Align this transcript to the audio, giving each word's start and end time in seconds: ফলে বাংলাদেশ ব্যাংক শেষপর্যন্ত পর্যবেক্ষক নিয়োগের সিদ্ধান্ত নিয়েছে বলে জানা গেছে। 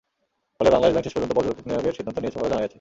ফলে 0.57 0.69
বাংলাদেশ 0.73 0.93
ব্যাংক 0.93 1.05
শেষপর্যন্ত 1.07 1.33
পর্যবেক্ষক 1.37 1.65
নিয়োগের 1.69 1.95
সিদ্ধান্ত 1.97 2.17
নিয়েছে 2.21 2.37
বলে 2.39 2.51
জানা 2.51 2.61
গেছে। 2.63 2.69